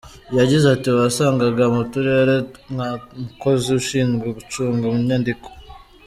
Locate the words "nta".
2.75-2.89